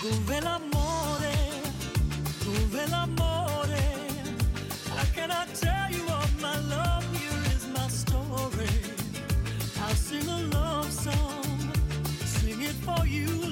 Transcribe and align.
dove 0.00 0.40
l'amore, 0.40 1.34
dove 2.44 2.86
l'amore. 2.88 3.66
How 4.94 5.04
can 5.14 5.30
I 5.30 5.44
cannot 5.44 5.54
tell 5.54 5.90
you 5.90 6.04
of 6.06 6.40
my 6.40 6.58
love? 6.68 7.04
Here 7.12 7.42
is 7.54 7.66
my 7.74 7.88
story. 7.88 8.68
I'll 9.82 9.94
sing 9.94 10.28
a 10.28 10.42
love 10.54 10.90
song, 10.92 11.72
sing 12.24 12.62
it 12.62 12.76
for 12.84 13.06
you. 13.06 13.47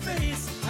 face. 0.00 0.61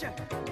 Gotcha. 0.00 0.47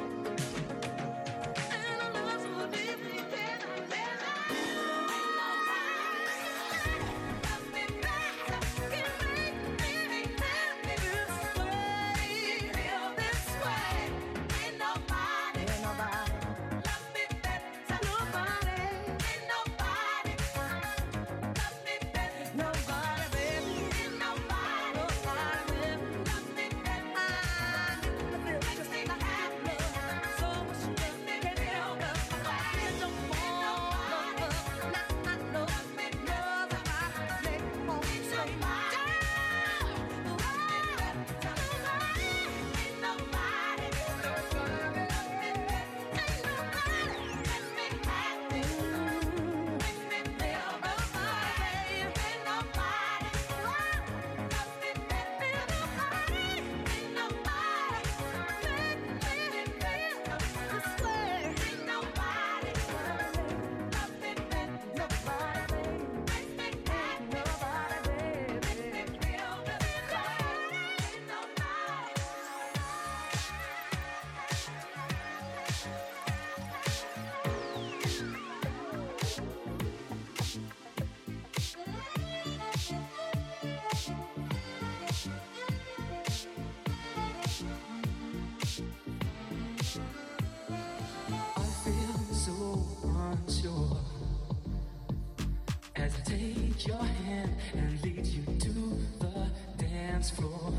your 96.87 97.03
hand 97.03 97.55
and 97.75 98.03
lead 98.05 98.27
you 98.27 98.43
to 98.61 98.73
the 99.19 99.47
dance 99.77 100.31
floor. 100.31 100.73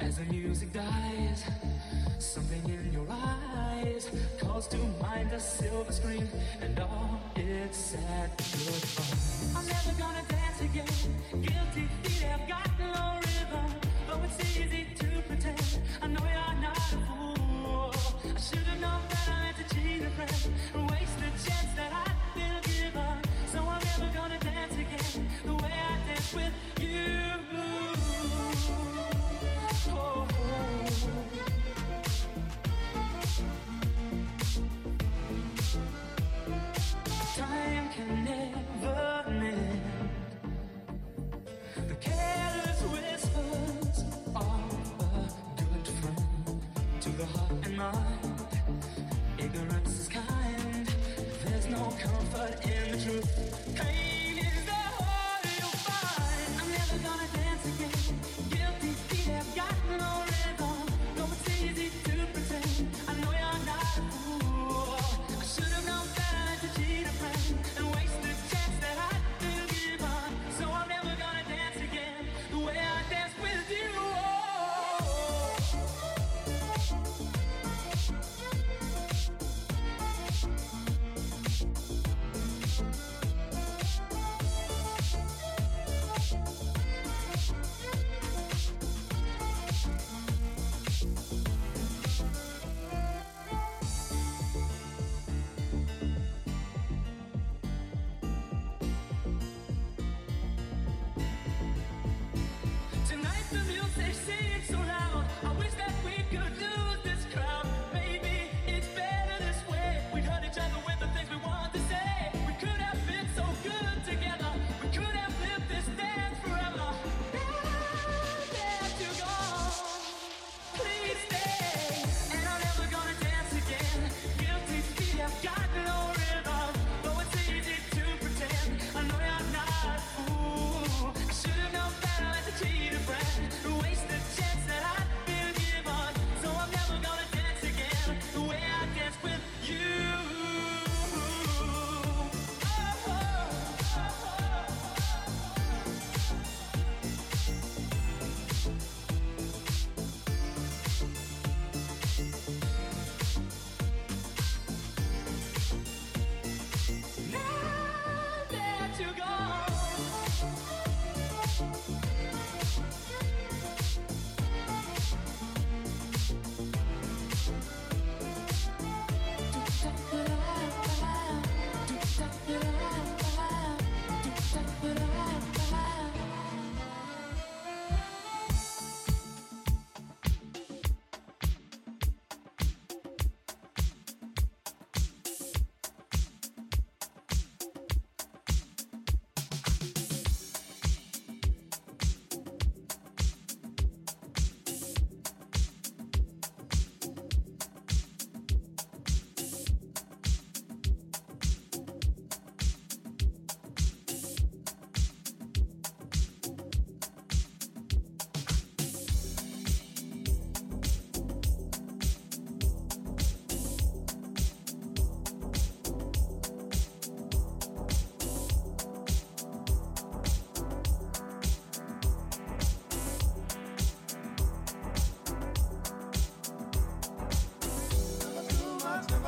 As 0.00 0.16
the 0.16 0.24
music 0.24 0.72
dies, 0.72 1.44
something 2.18 2.64
in 2.64 2.92
your 2.92 3.06
eyes 3.10 4.10
calls 4.40 4.66
to 4.68 4.78
mind 5.02 5.32
a 5.32 5.40
silver 5.40 5.92
screen 5.92 6.28
and 6.60 6.74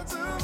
自 0.04 0.41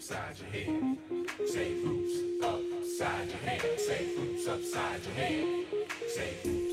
upside 0.00 0.38
your 0.38 0.48
head. 0.48 0.96
Say 1.46 1.74
whoops 1.82 2.42
upside 2.42 3.28
your 3.28 3.36
head. 3.36 3.80
Say 3.80 4.06
whoops 4.16 4.48
upside 4.48 5.04
your 5.04 5.14
head. 5.14 5.66
Say 6.08 6.36
hoops. 6.42 6.69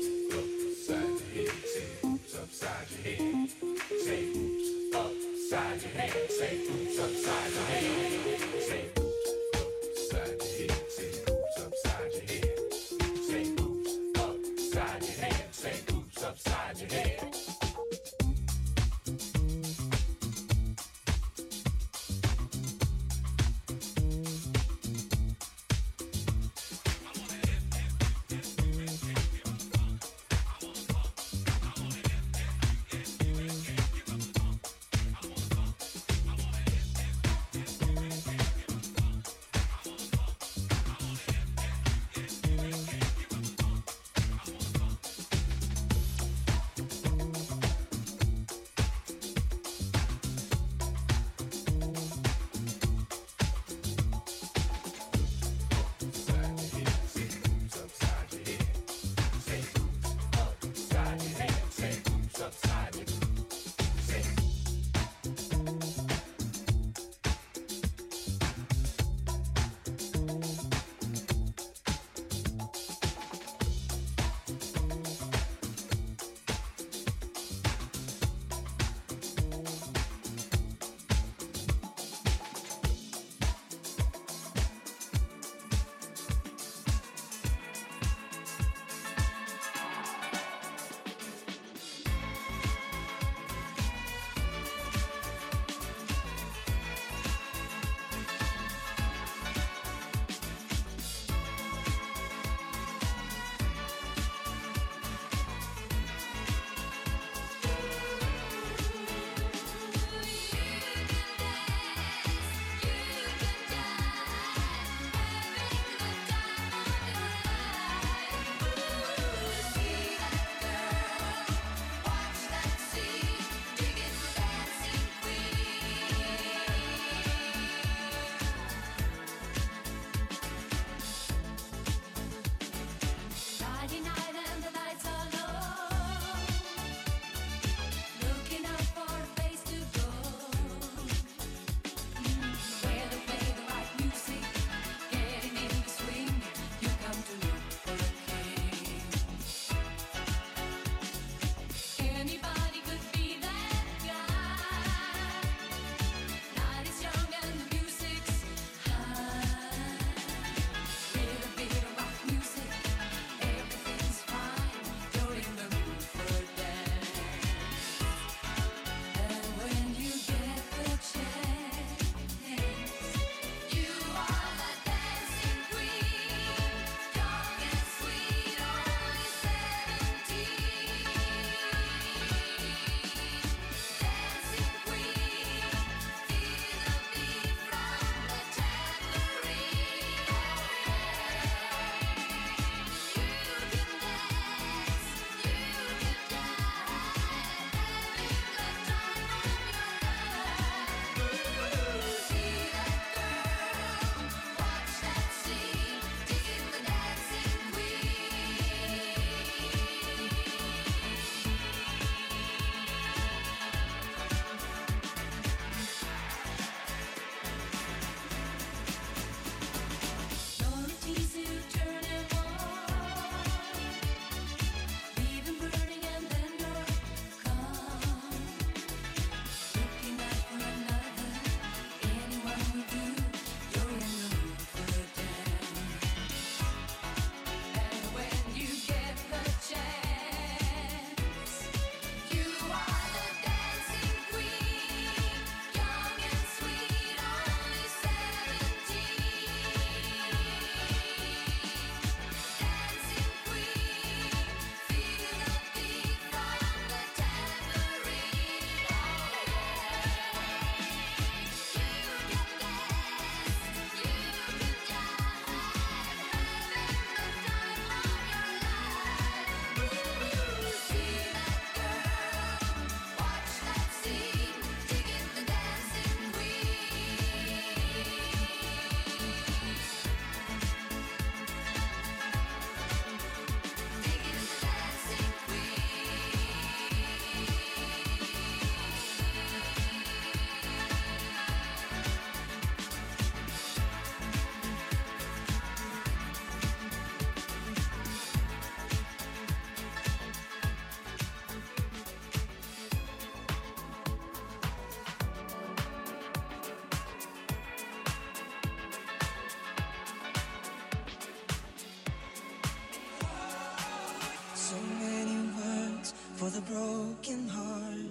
for 316.48 316.60
the 316.60 316.72
broken 316.72 317.48
heart. 317.48 318.10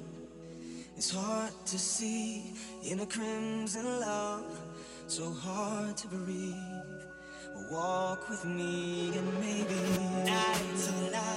It's 0.96 1.12
hard 1.12 1.52
to 1.66 1.80
see 1.80 2.54
in 2.84 3.00
a 3.00 3.06
crimson 3.06 3.86
love, 4.00 4.60
so 5.08 5.32
hard 5.32 5.98
to 5.98 6.08
breathe. 6.08 6.56
Walk 7.72 8.30
with 8.30 8.46
me 8.46 9.12
and 9.18 9.34
maybe 9.40 9.76
die 10.26 10.62
to 10.86 11.12
life. 11.12 11.37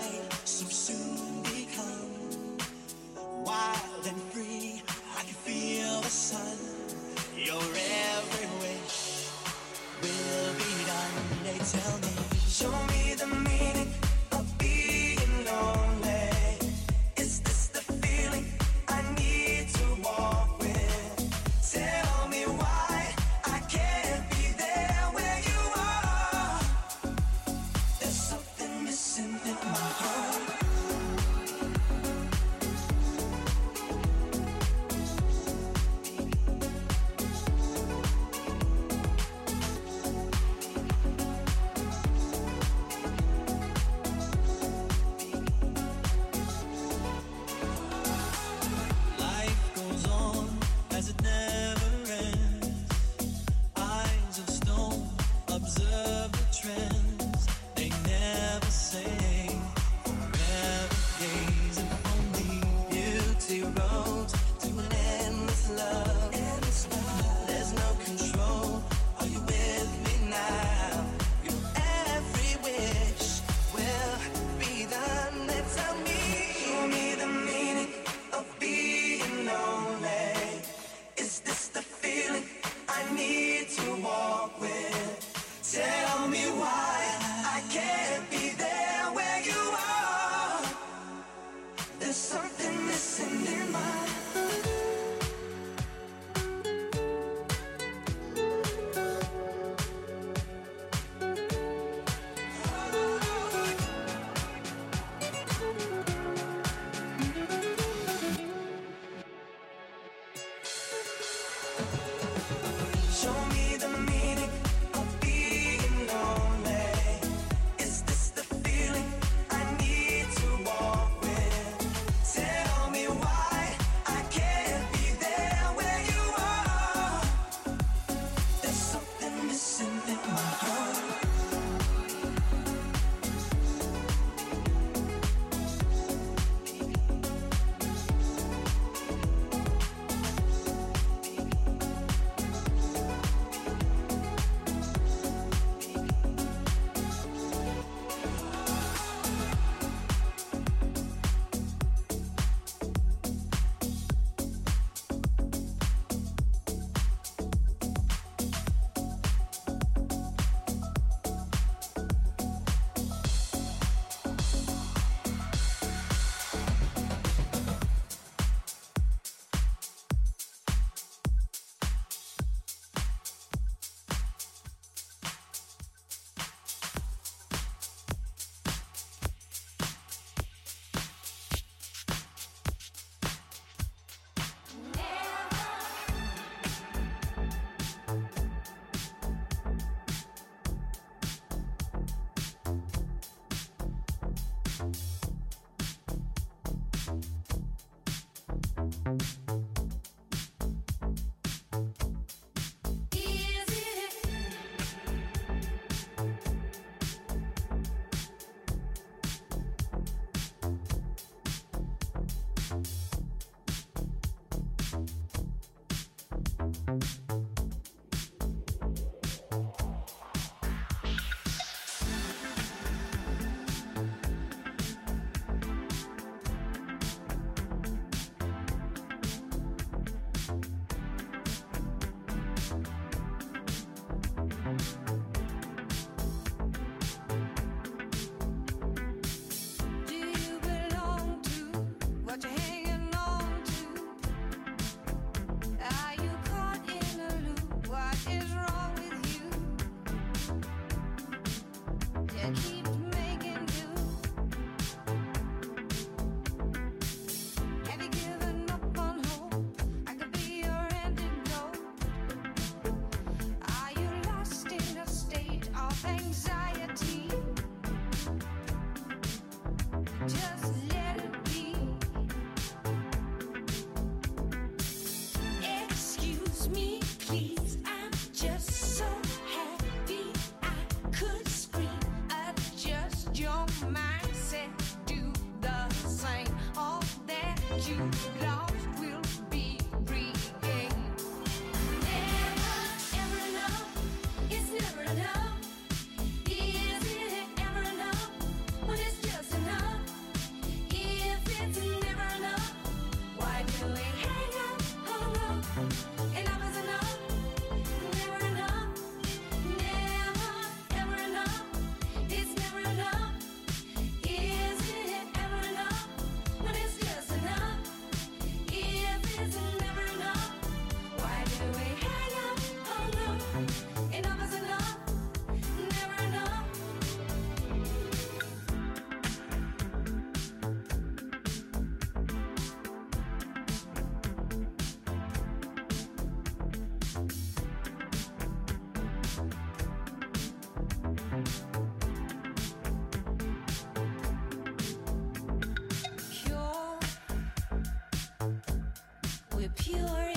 pure 349.76 350.32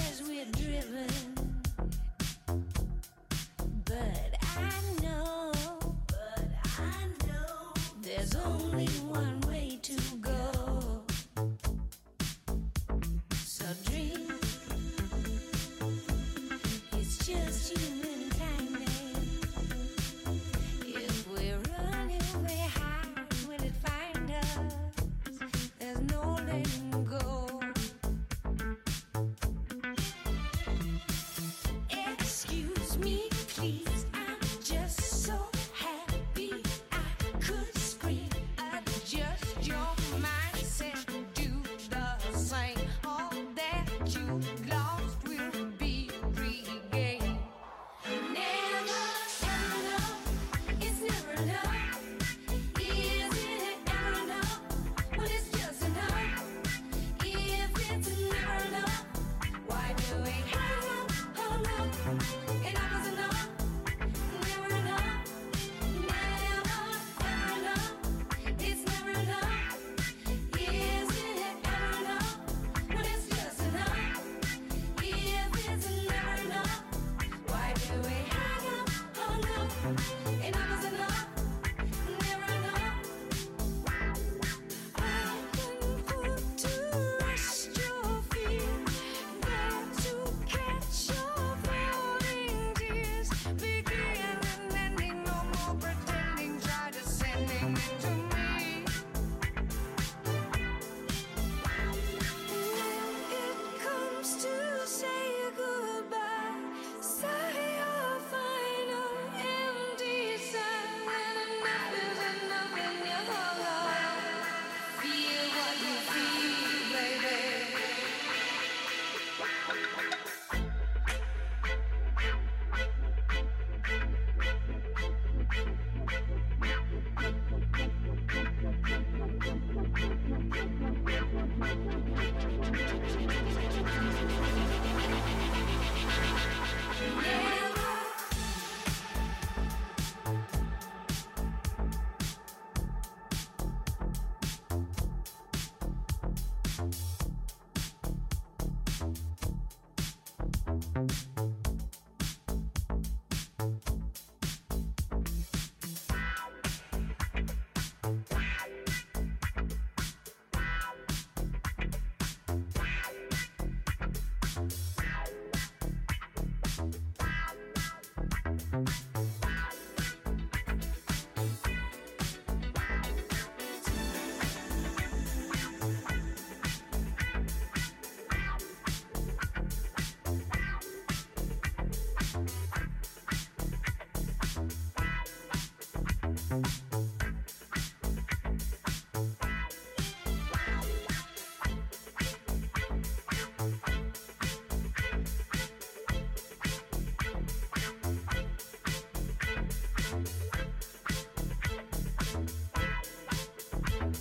Thank 186.53 186.82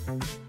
Is 0.08 0.41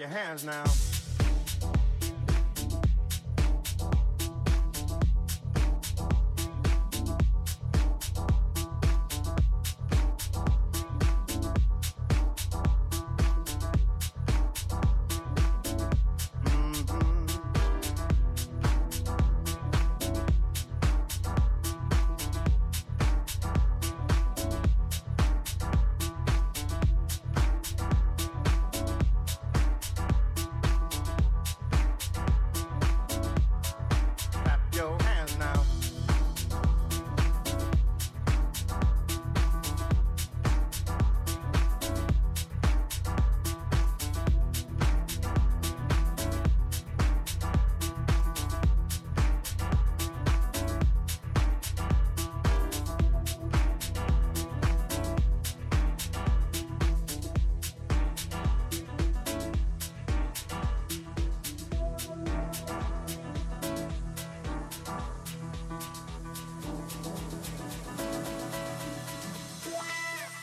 your 0.00 0.08
hands 0.08 0.44
now. 0.46 0.89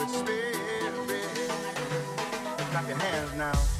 Liquid 0.00 0.16
spirit. 0.16 0.54
Clap 2.70 2.88
your 2.88 2.96
hands 2.96 3.34
now. 3.36 3.79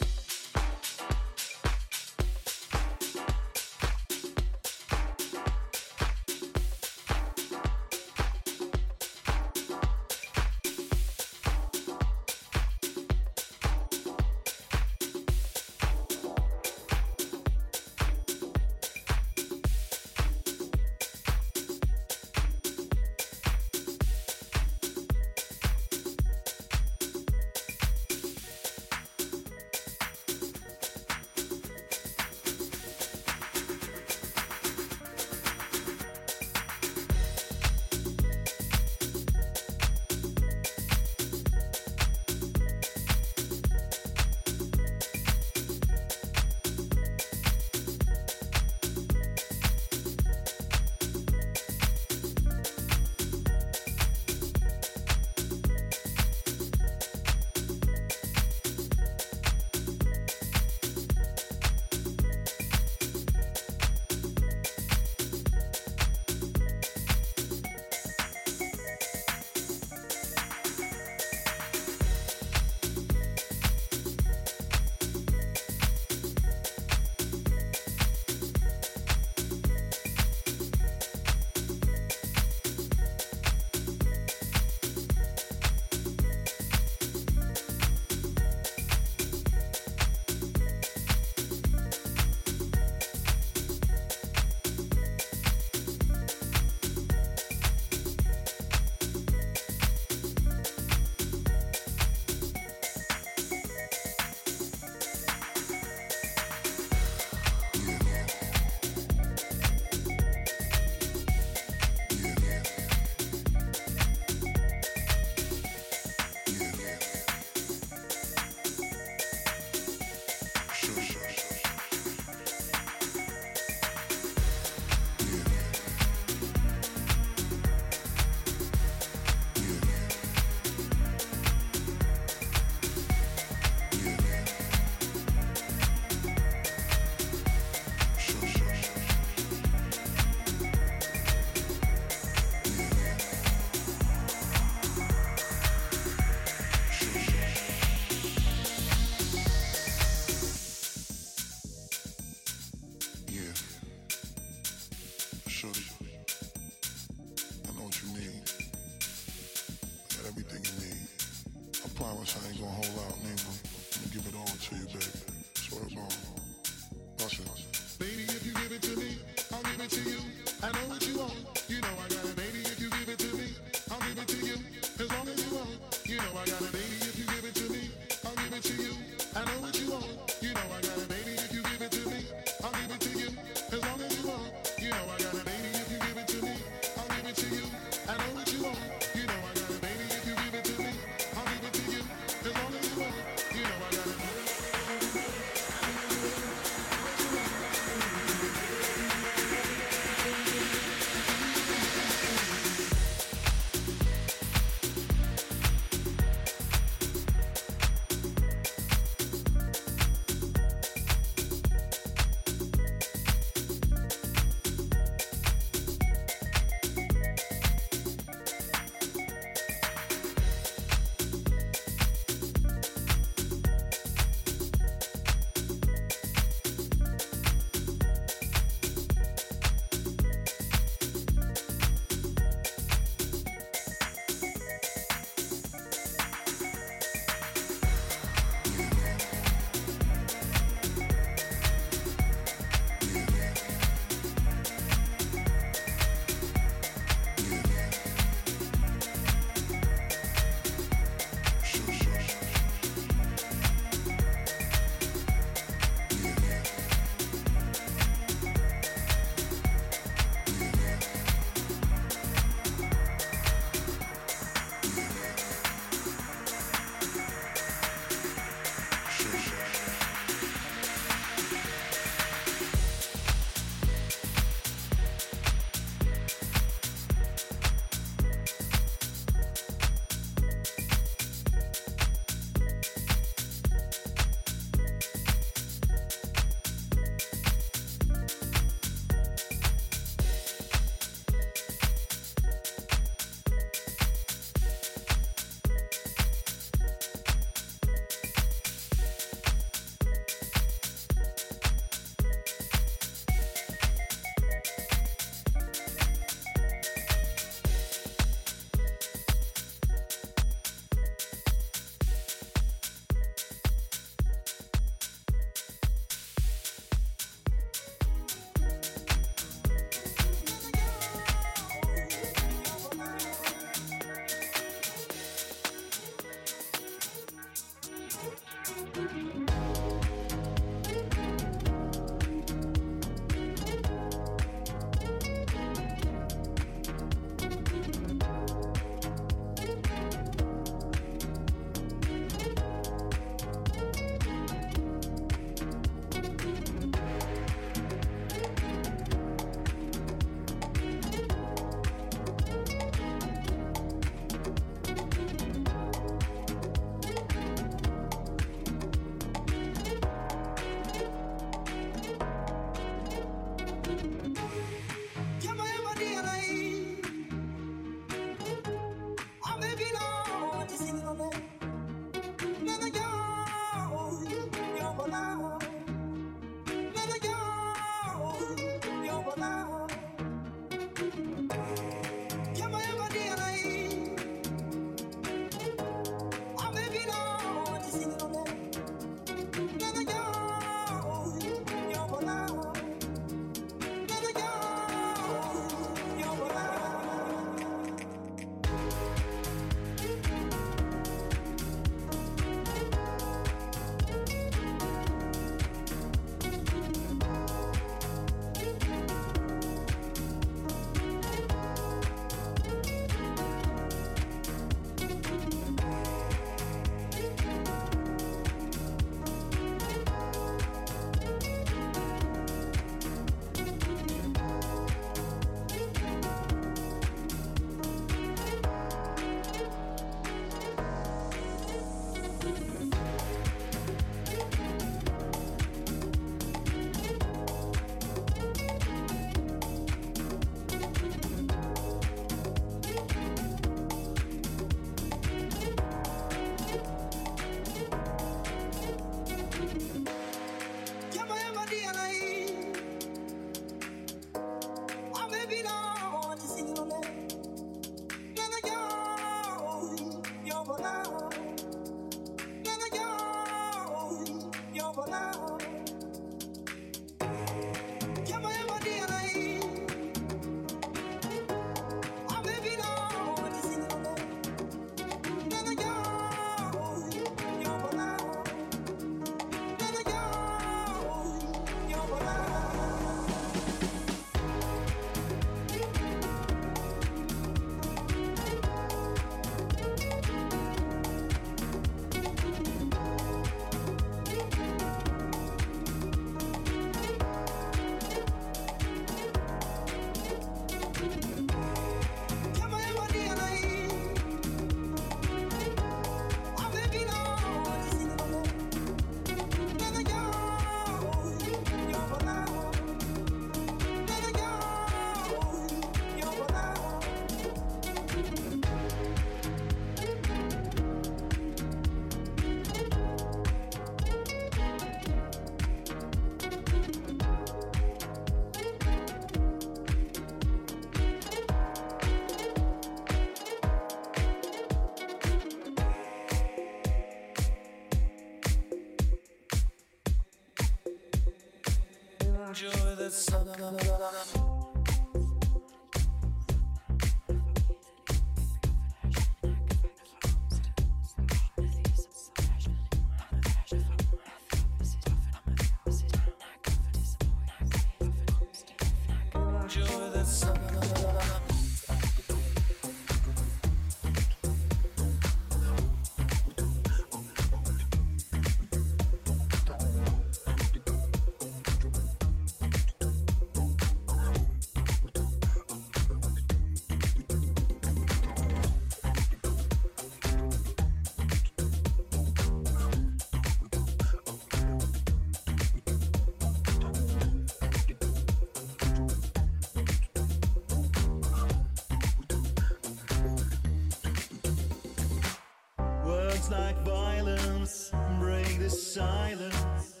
Words 596.42 596.50
like 596.50 596.78
violence 596.82 597.92
break 598.18 598.58
the 598.58 598.68
silence. 598.68 600.00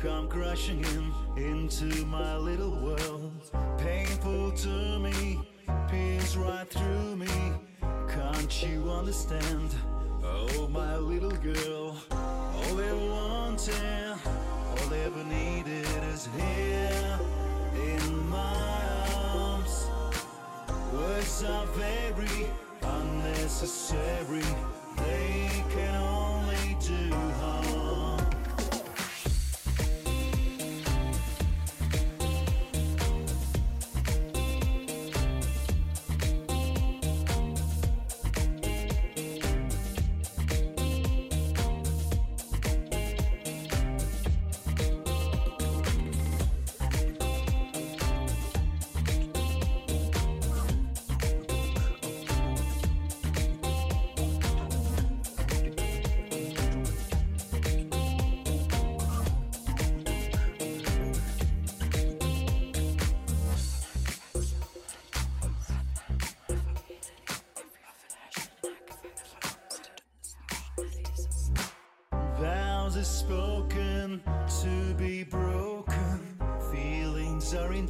Come 0.00 0.26
crashing 0.26 0.82
in 0.84 1.12
into 1.36 2.06
my 2.06 2.34
little 2.38 2.70
world. 2.80 3.50
Painful 3.76 4.52
to 4.52 4.98
me, 4.98 5.38
pierce 5.88 6.36
right 6.36 6.66
through 6.70 7.16
me. 7.16 7.28
Can't 8.08 8.62
you 8.62 8.90
understand? 8.90 9.74
Oh, 10.24 10.66
my 10.68 10.96
little 10.96 11.36
girl. 11.52 11.94
All 12.10 12.74
they 12.74 12.92
wanted, 12.92 14.16
all 14.70 14.86
they 14.88 15.02
ever 15.02 15.24
needed 15.24 15.86
is 16.14 16.26
here 16.38 17.18
in 17.74 18.28
my 18.30 18.88
arms. 19.14 19.88
Words 20.94 21.44
are 21.44 21.66
very 21.66 22.46
unnecessary. 22.82 24.79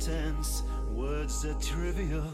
Intense, 0.00 0.62
words 0.94 1.44
are 1.44 1.60
trivial. 1.60 2.32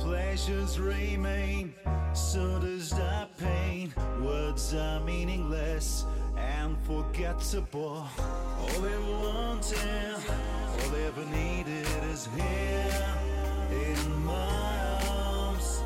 Pleasures 0.00 0.80
remain, 0.80 1.72
so 2.12 2.58
does 2.58 2.90
that 2.90 3.28
pain. 3.38 3.94
Words 4.20 4.74
are 4.74 4.98
meaningless 5.00 6.04
and 6.36 6.76
forgettable. 6.78 8.04
All 8.60 8.80
they 8.80 8.98
wanted, 8.98 10.16
all 10.80 10.90
they 10.90 11.04
ever 11.04 11.24
needed 11.26 11.86
is 12.10 12.28
here 12.34 13.06
in 13.70 14.24
my 14.24 15.00
arms. 15.08 15.80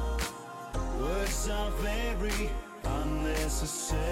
Words 0.99 1.49
are 1.51 1.71
very 1.73 2.51
unnecessary. 2.85 4.12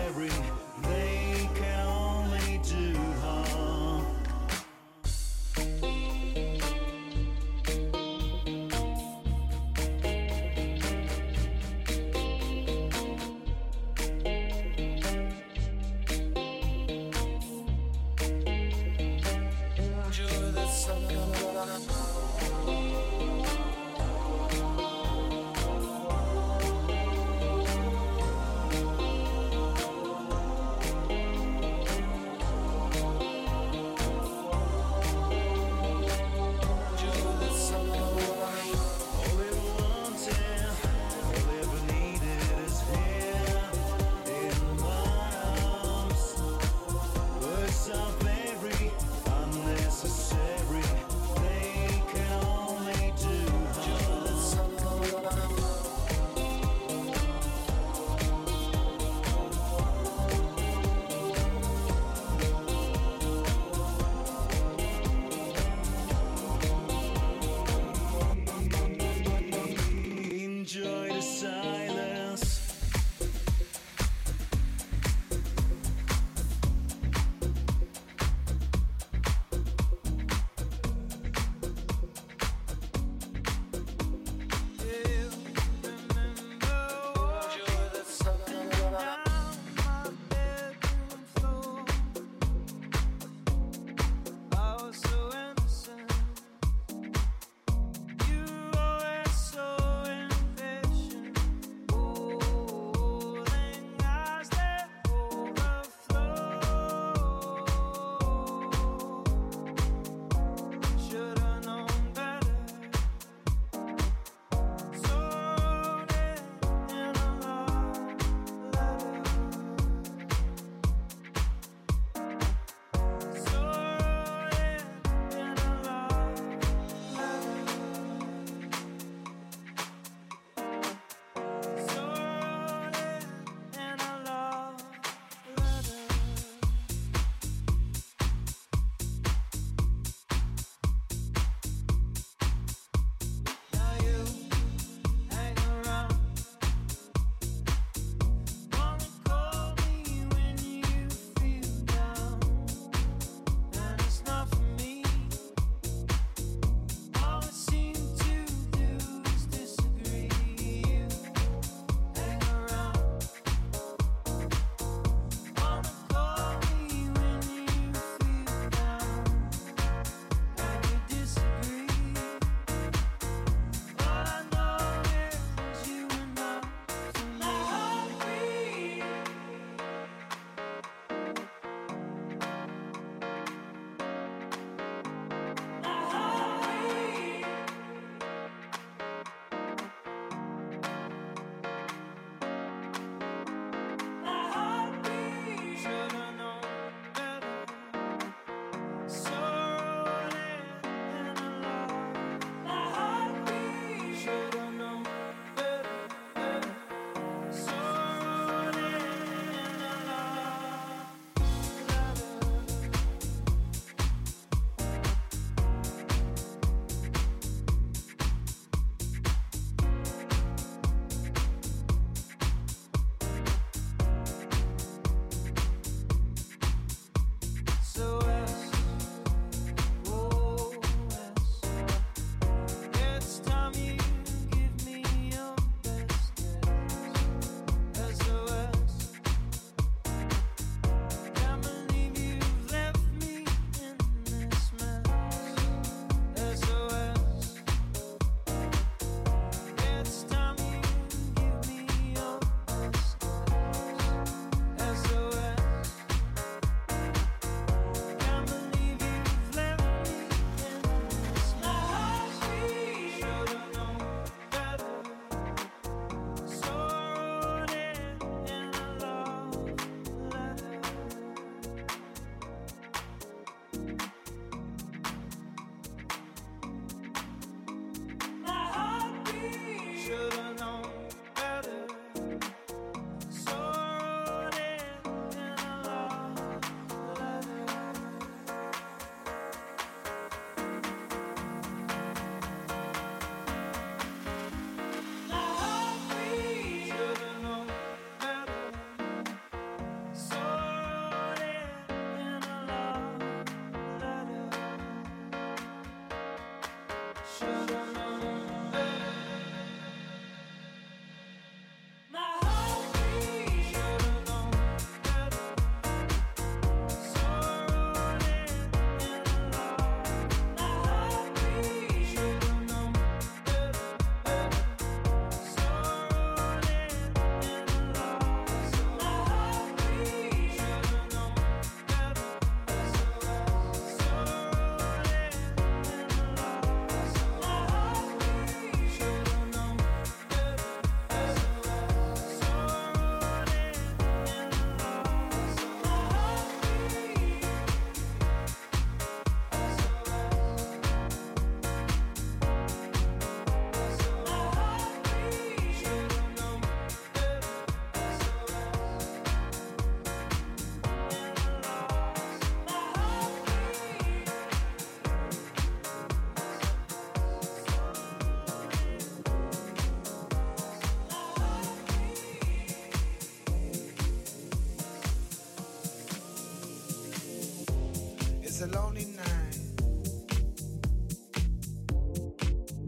It's 378.62 378.74
a 378.74 378.78
lonely 378.78 379.06
night. 379.16 379.58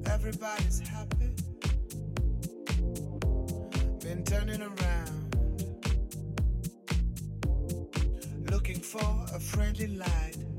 Everybody's 0.05 0.81
happy. 0.81 1.35
Been 4.03 4.23
turning 4.23 4.61
around. 4.61 5.37
Looking 8.51 8.81
for 8.81 9.25
a 9.35 9.41
friendly 9.41 9.87
light. 9.97 10.52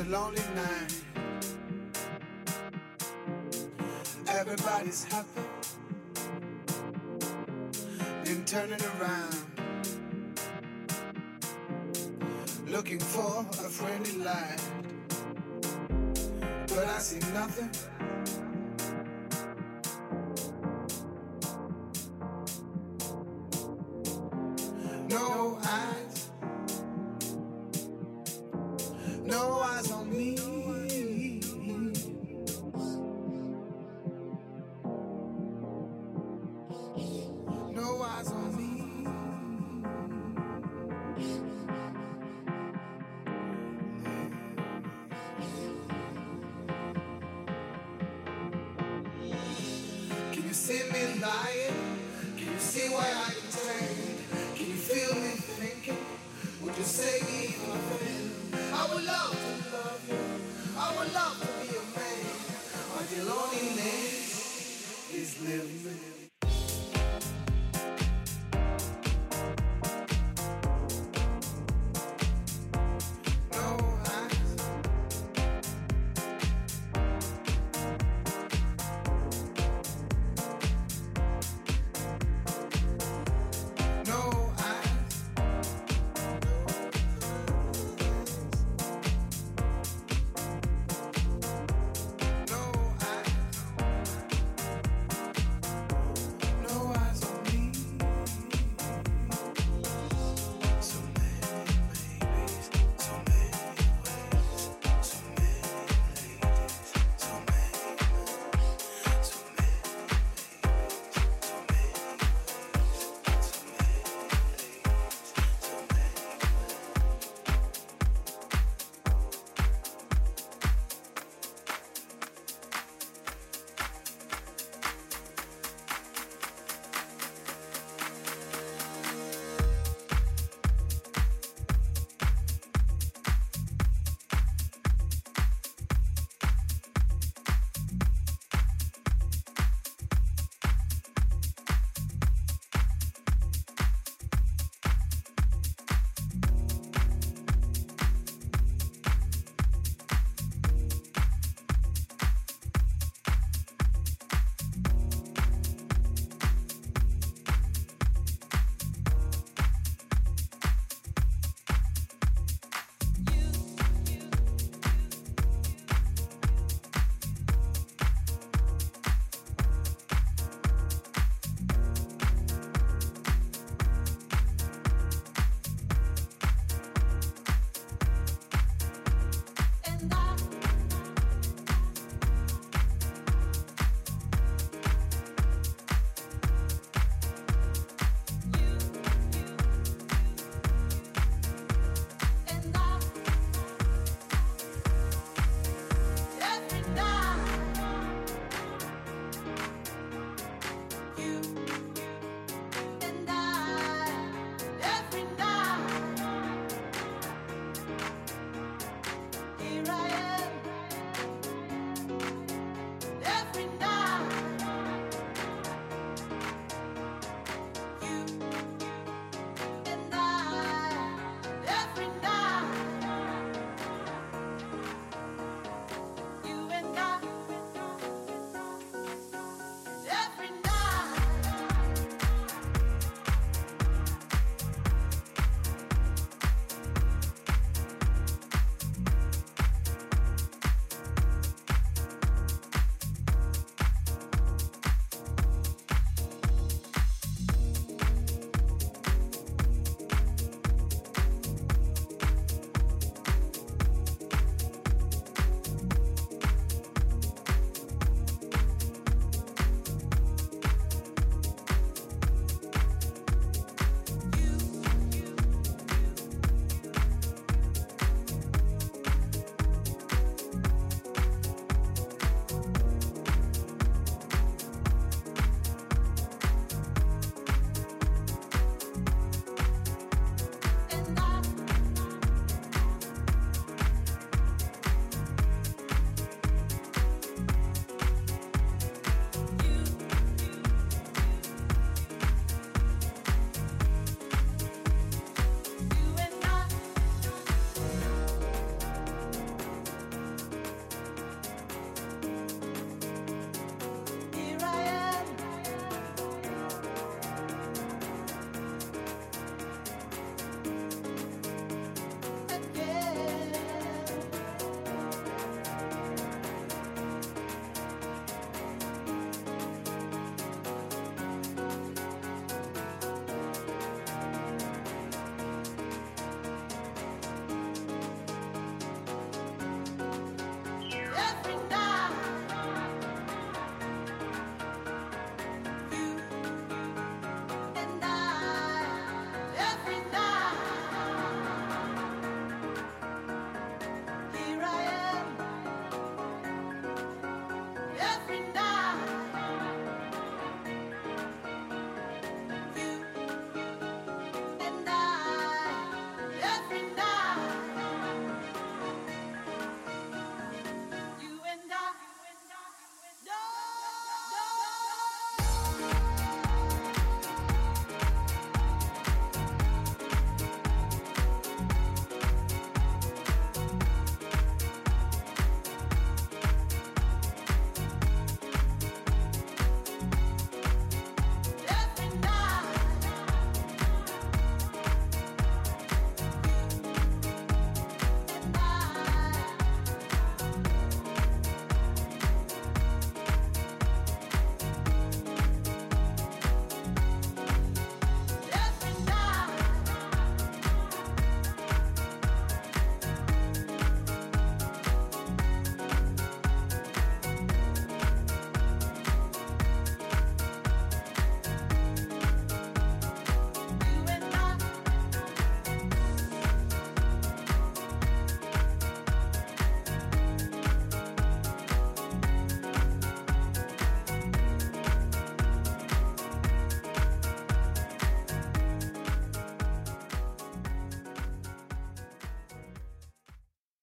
a 0.00 0.04
lonely 0.04 0.42
night. 0.54 0.94
Everybody's 4.28 5.04
happy, 5.04 5.42
Been 8.24 8.44
turning 8.46 8.80
around. 8.80 9.39